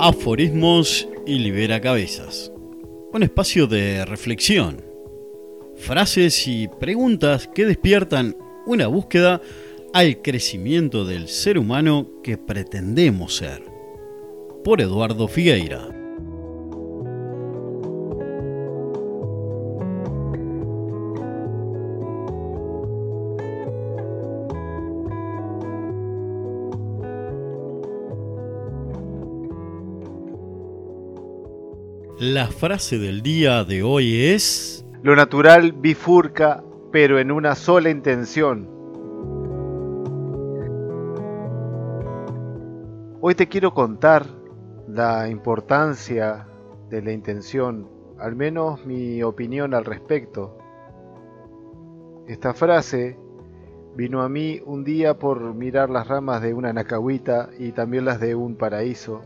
[0.00, 2.52] Aforismos y Libera Cabezas.
[3.12, 4.80] Un espacio de reflexión.
[5.74, 9.42] Frases y preguntas que despiertan una búsqueda
[9.92, 13.64] al crecimiento del ser humano que pretendemos ser.
[14.62, 15.97] Por Eduardo Figueira.
[32.20, 34.84] La frase del día de hoy es...
[35.04, 38.68] Lo natural bifurca, pero en una sola intención.
[43.20, 44.26] Hoy te quiero contar
[44.88, 46.48] la importancia
[46.90, 47.88] de la intención,
[48.18, 50.58] al menos mi opinión al respecto.
[52.26, 53.16] Esta frase
[53.94, 58.18] vino a mí un día por mirar las ramas de una nacahuita y también las
[58.18, 59.22] de un paraíso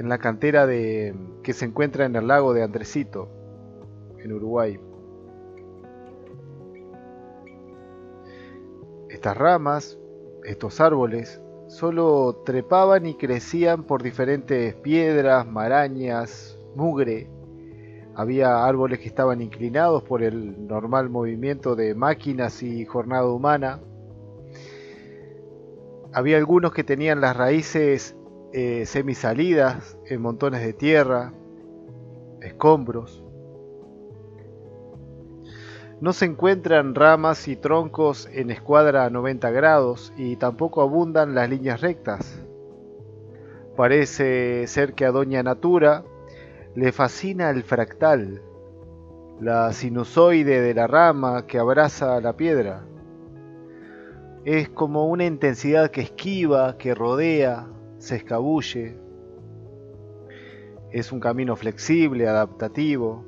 [0.00, 3.28] en la cantera de, que se encuentra en el lago de Andresito,
[4.18, 4.80] en Uruguay.
[9.10, 9.98] Estas ramas,
[10.42, 17.28] estos árboles, solo trepaban y crecían por diferentes piedras, marañas, mugre.
[18.14, 23.80] Había árboles que estaban inclinados por el normal movimiento de máquinas y jornada humana.
[26.14, 28.16] Había algunos que tenían las raíces
[28.52, 31.32] eh, semisalidas en montones de tierra,
[32.40, 33.22] escombros.
[36.00, 41.48] No se encuentran ramas y troncos en escuadra a 90 grados y tampoco abundan las
[41.48, 42.42] líneas rectas.
[43.76, 46.04] Parece ser que a Doña Natura
[46.74, 48.42] le fascina el fractal,
[49.40, 52.84] la sinusoide de la rama que abraza la piedra.
[54.44, 57.66] Es como una intensidad que esquiva, que rodea,
[58.00, 58.96] se escabulle.
[60.90, 63.24] Es un camino flexible, adaptativo.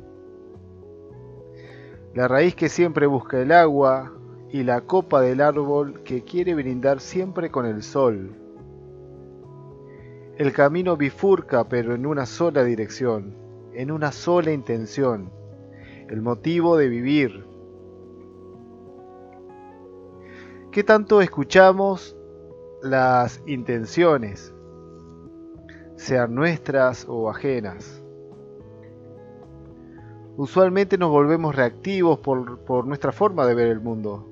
[2.15, 4.13] La raíz que siempre busca el agua
[4.51, 8.35] y la copa del árbol que quiere brindar siempre con el sol.
[10.37, 13.37] El camino bifurca pero en una sola dirección,
[13.75, 15.31] en una sola intención,
[16.09, 17.47] el motivo de vivir.
[20.71, 22.17] ¿Qué tanto escuchamos
[22.83, 24.55] las intenciones?
[26.03, 28.03] Sean nuestras o ajenas.
[30.37, 34.29] Usualmente nos volvemos reactivos por, nuestra forma de ver el mundo.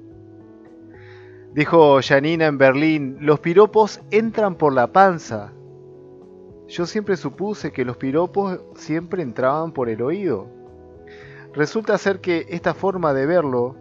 [1.54, 5.52] Dijo Janina en Berlín, los piropos entran por la panza.
[6.66, 10.48] Yo siempre supuse que los piropos siempre entraban por el oído.
[11.52, 13.76] Resulta ser que esta forma de verlo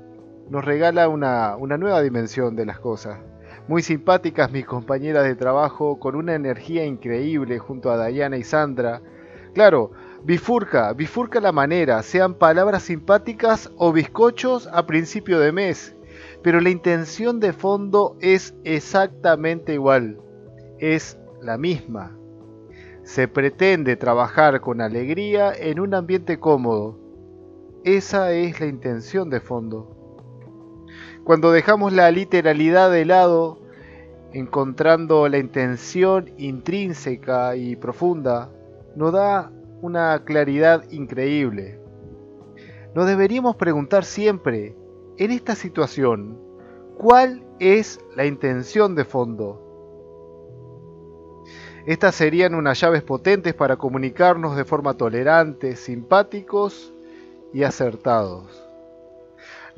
[0.50, 3.20] nos regala una, nueva dimensión de las cosas.
[3.69, 9.03] Muy simpáticas mis compañeras de trabajo, con una energía increíble junto a Diana y Sandra.
[9.53, 9.91] Claro,
[10.24, 15.96] bifurca, bifurca la manera, sean palabras simpáticas o bizcochos a principio de mes.
[16.41, 20.18] Pero la intención de fondo es exactamente igual,
[20.79, 22.18] es la misma.
[23.03, 26.97] Se pretende trabajar con alegría en un ambiente cómodo.
[27.84, 29.96] Esa es la intención de fondo.
[31.24, 33.59] Cuando dejamos la literalidad de lado,
[34.34, 38.50] encontrando la intención intrínseca y profunda,
[38.95, 39.51] nos da
[39.81, 41.79] una claridad increíble.
[42.95, 44.75] Nos deberíamos preguntar siempre,
[45.17, 46.40] en esta situación,
[46.97, 49.66] ¿cuál es la intención de fondo?
[51.85, 56.94] Estas serían unas llaves potentes para comunicarnos de forma tolerante, simpáticos
[57.53, 58.69] y acertados.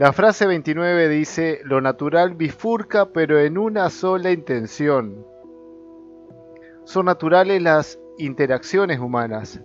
[0.01, 5.27] La frase 29 dice, lo natural bifurca pero en una sola intención.
[6.85, 9.61] Son naturales las interacciones humanas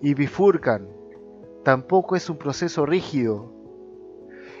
[0.00, 0.86] y bifurcan.
[1.64, 3.52] Tampoco es un proceso rígido.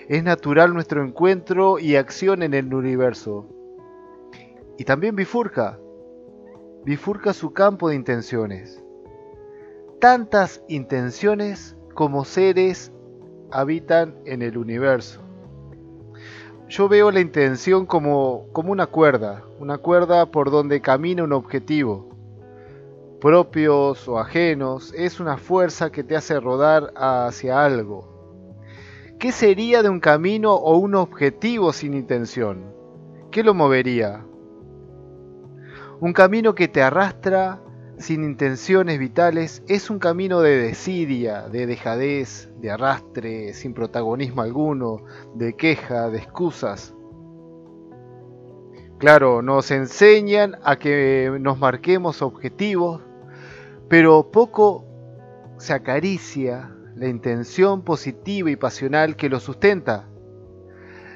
[0.08, 3.46] Es natural nuestro encuentro y acción en el universo.
[4.78, 5.78] Y también bifurca.
[6.84, 8.82] Bifurca su campo de intenciones.
[10.00, 12.92] Tantas intenciones como seres
[13.52, 15.20] habitan en el universo.
[16.68, 22.08] Yo veo la intención como, como una cuerda, una cuerda por donde camina un objetivo.
[23.20, 28.08] Propios o ajenos, es una fuerza que te hace rodar hacia algo.
[29.18, 32.72] ¿Qué sería de un camino o un objetivo sin intención?
[33.30, 34.24] ¿Qué lo movería?
[36.00, 37.60] Un camino que te arrastra
[38.00, 45.04] sin intenciones vitales, es un camino de desidia, de dejadez, de arrastre, sin protagonismo alguno,
[45.34, 46.94] de queja, de excusas.
[48.98, 53.02] Claro, nos enseñan a que nos marquemos objetivos,
[53.88, 54.84] pero poco
[55.58, 60.08] se acaricia la intención positiva y pasional que lo sustenta.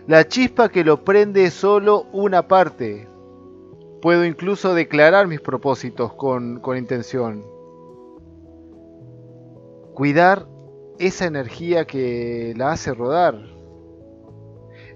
[0.06, 3.08] La chispa que lo prende es solo una parte.
[4.04, 7.42] Puedo incluso declarar mis propósitos con, intención.
[9.94, 10.46] Cuidar
[10.98, 13.40] esa energía que la hace rodar.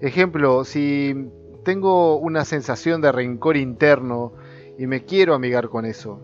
[0.02, 1.30] Ejemplo, si
[1.64, 4.34] tengo una sensación de rencor interno
[4.78, 6.20] y me quiero amigar con eso,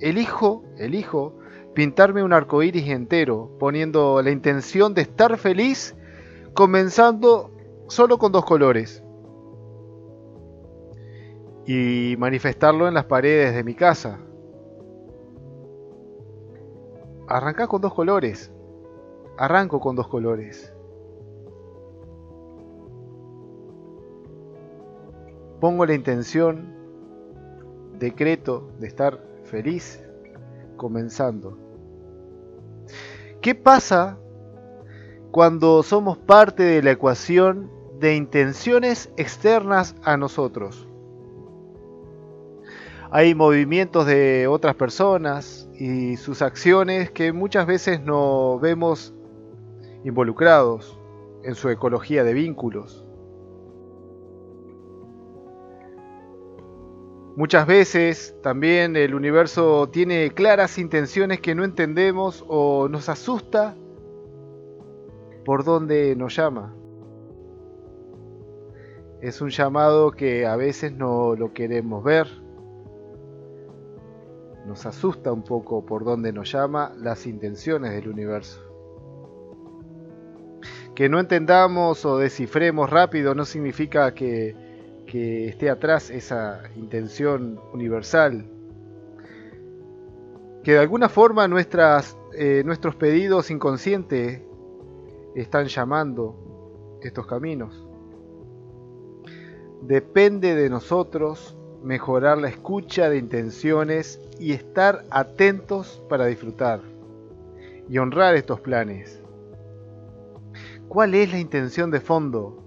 [0.00, 1.38] elijo, elijo
[1.72, 5.94] pintarme un arco iris entero, poniendo la intención de estar feliz,
[6.52, 7.52] comenzando
[7.86, 9.03] solo con dos colores.
[11.66, 14.18] Y manifestarlo en las paredes de mi casa.
[17.26, 18.52] Arranca con dos colores.
[19.38, 20.72] Arranco con dos colores.
[25.60, 26.74] Pongo la intención,
[27.98, 30.04] decreto de estar feliz
[30.76, 31.56] comenzando.
[33.40, 34.18] ¿Qué pasa
[35.30, 40.88] cuando somos parte de la ecuación de intenciones externas a nosotros?
[43.16, 49.14] Hay movimientos de otras personas y sus acciones que muchas veces no vemos
[50.02, 50.98] involucrados
[51.44, 53.06] en su ecología de vínculos.
[57.36, 63.76] Muchas veces también el universo tiene claras intenciones que no entendemos o nos asusta
[65.44, 66.74] por donde nos llama.
[69.20, 72.43] Es un llamado que a veces no lo queremos ver.
[74.66, 78.60] Nos asusta un poco por donde nos llama las intenciones del universo.
[80.94, 84.56] Que no entendamos o descifremos rápido no significa que
[85.06, 88.50] esté atrás esa intención universal.
[90.62, 94.40] Que de alguna forma eh, nuestros pedidos inconscientes
[95.34, 97.86] están llamando estos caminos.
[99.82, 106.80] Depende de nosotros mejorar la escucha de intenciones y estar atentos para disfrutar
[107.88, 109.22] y honrar estos planes.
[110.88, 112.64] ¿Cuál es la intención de fondo?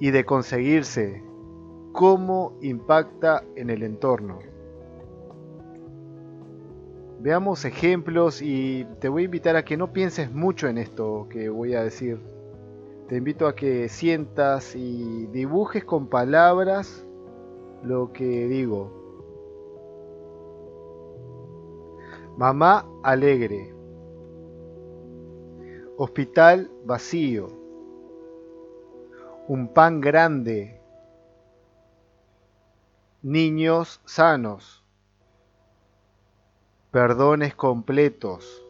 [0.00, 1.22] y de conseguirse,
[1.92, 4.38] cómo impacta en el entorno.
[7.20, 11.50] Veamos ejemplos y te voy a invitar a que no pienses mucho en esto que
[11.50, 12.18] voy a decir.
[13.08, 17.04] Te invito a que sientas y dibujes con palabras
[17.82, 18.90] lo que digo.
[22.36, 23.74] Mamá alegre.
[25.96, 27.48] Hospital vacío.
[29.48, 30.80] Un pan grande,
[33.22, 34.84] niños sanos,
[36.90, 38.64] perdones completos,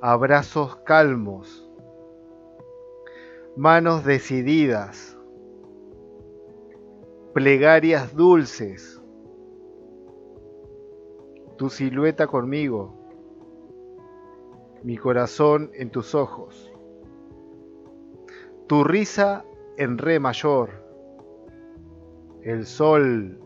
[0.00, 1.68] abrazos calmos,
[3.56, 5.15] manos decididas,
[7.36, 8.98] plegarias dulces,
[11.58, 12.94] tu silueta conmigo,
[14.82, 16.72] mi corazón en tus ojos.
[18.66, 19.44] Tu risa
[19.76, 20.82] en re mayor.
[22.40, 23.38] El sol.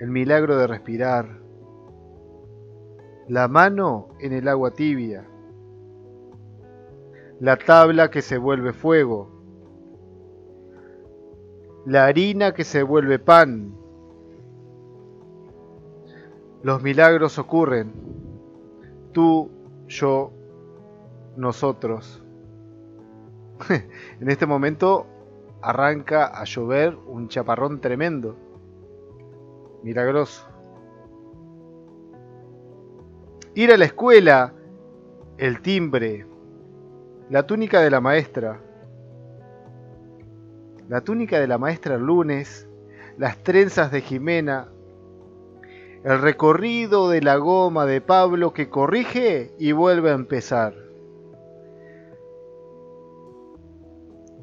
[0.00, 1.40] El milagro de respirar.
[3.28, 5.24] La mano en el agua tibia.
[7.38, 9.37] La tabla que se vuelve fuego.
[11.88, 13.74] La harina que se vuelve pan.
[16.62, 17.94] Los milagros ocurren.
[19.12, 19.50] Tú,
[19.86, 20.30] yo,
[21.38, 22.22] nosotros.
[23.70, 25.06] en este momento
[25.62, 28.36] arranca a llover un chaparrón tremendo.
[29.82, 30.46] Milagroso.
[33.54, 34.52] Ir a la escuela,
[35.38, 36.26] el timbre,
[37.30, 38.60] la túnica de la maestra,
[40.88, 42.68] la túnica de la maestra lunes,
[43.16, 44.68] las trenzas de Jimena,
[46.04, 50.88] el recorrido de la goma de Pablo que corrige y vuelve a empezar.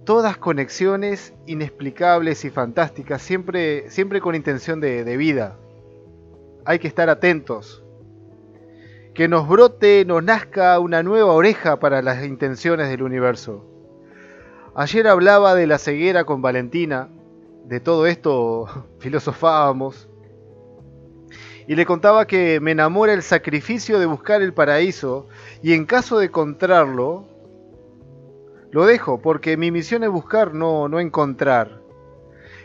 [0.06, 5.58] todas conexiones inexplicables y fantásticas, siempre, siempre con intención de, de vida.
[6.64, 7.84] Hay que estar atentos.
[9.14, 13.66] Que nos brote, nos nazca una nueva oreja para las intenciones del universo.
[14.77, 17.08] Ayer hablaba de la ceguera con Valentina,
[17.63, 18.67] de todo esto
[19.00, 20.10] filosofábamos,
[21.65, 25.27] y le contaba que me enamora el sacrificio de buscar el paraíso,
[25.63, 27.24] y en caso de encontrarlo,
[28.72, 31.79] lo dejo porque mi misión es buscar, no, no encontrar.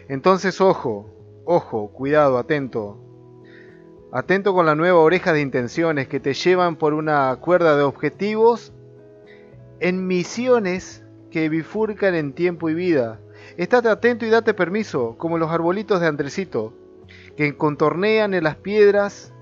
[0.09, 1.09] Entonces, ojo,
[1.45, 2.99] ojo, cuidado, atento.
[4.11, 8.73] Atento con la nueva oreja de intenciones que te llevan por una cuerda de objetivos
[9.79, 13.21] en misiones que bifurcan en tiempo y vida.
[13.57, 16.73] Estate atento y date permiso, como los arbolitos de Andresito,
[17.37, 19.33] que contornean en las piedras,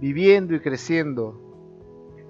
[0.00, 1.40] viviendo y creciendo.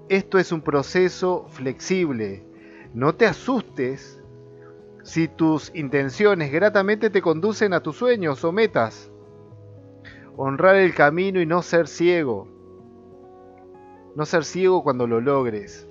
[0.09, 2.45] Esto es un proceso flexible.
[2.93, 4.21] No te asustes
[5.03, 9.11] si tus intenciones gratamente te conducen a tus sueños o metas
[10.37, 12.47] honrar el camino y no ser ciego.
[14.15, 15.86] No ser ciego cuando lo logres.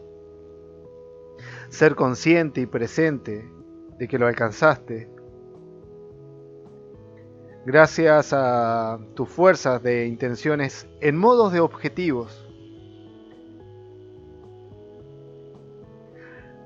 [1.69, 3.51] Ser consciente y presente
[3.99, 5.09] de que lo alcanzaste.
[7.65, 12.49] Gracias a tus fuerzas de intenciones en modos de objetivos.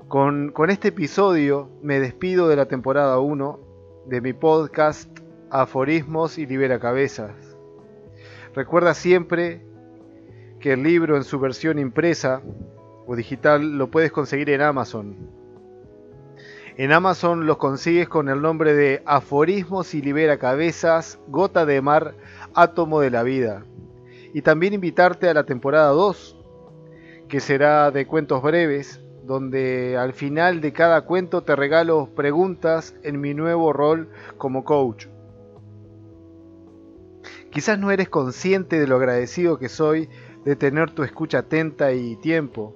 [0.07, 3.59] Con, con este episodio me despido de la temporada 1
[4.05, 5.09] de mi podcast
[5.49, 7.57] Aforismos y Libera Cabezas.
[8.53, 9.65] Recuerda siempre
[10.59, 12.41] que el libro en su versión impresa
[13.05, 15.15] o digital lo puedes conseguir en Amazon.
[16.77, 22.15] En Amazon los consigues con el nombre de Aforismos y Libera Cabezas, Gota de Mar,
[22.53, 23.65] Átomo de la Vida.
[24.33, 26.37] Y también invitarte a la temporada 2,
[27.27, 33.19] que será de cuentos breves, donde al final de cada cuento te regalo preguntas en
[33.19, 35.07] mi nuevo rol como coach.
[37.51, 40.09] Quizás no eres consciente de lo agradecido que soy
[40.45, 42.75] de tener tu escucha atenta y tiempo.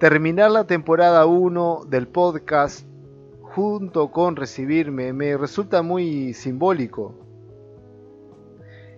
[0.00, 2.86] Terminar la temporada 1 del podcast
[3.42, 7.14] junto con recibirme me resulta muy simbólico.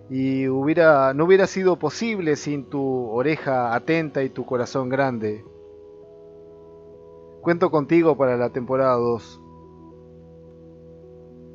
[0.09, 5.43] Y hubiera, no hubiera sido posible sin tu oreja atenta y tu corazón grande.
[7.41, 9.41] Cuento contigo para la temporada 2.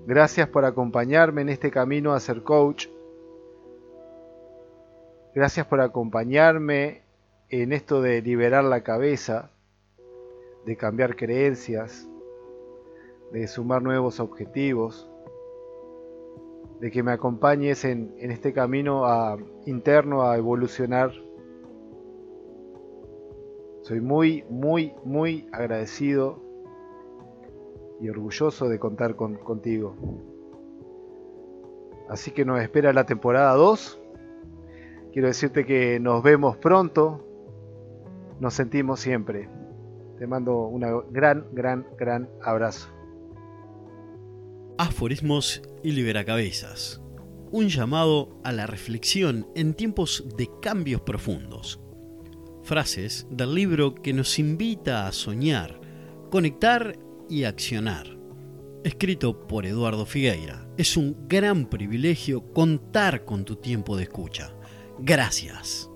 [0.06, 2.88] Gracias por acompañarme en este camino a ser coach
[5.34, 7.07] Gracias por acompañarme
[7.50, 9.50] en esto de liberar la cabeza,
[10.66, 12.08] de cambiar creencias,
[13.32, 15.10] de sumar nuevos objetivos,
[16.80, 19.04] de que me acompañes en, este camino
[19.66, 21.12] interno a evolucionar.
[23.82, 26.40] Soy muy, muy, muy agradecido
[28.00, 29.96] y orgulloso de contar contigo.
[32.08, 34.02] Así que nos espera la temporada 2
[35.12, 37.24] Quiero decirte que nos vemos pronto,
[38.40, 39.48] nos sentimos siempre.
[40.18, 40.80] Te mando un
[41.10, 42.88] gran, gran, gran abrazo.
[44.78, 47.02] Aforismos y Liberacabezas.
[47.50, 51.80] Un llamado a la reflexión en tiempos de cambios profundos.
[52.62, 55.80] Frases del libro que nos invita a soñar,
[56.30, 58.18] conectar y accionar.
[58.84, 60.68] Escrito por Eduardo Figueira.
[60.76, 64.54] Es un gran privilegio contar con tu tiempo de escucha.
[65.00, 65.87] Gracias.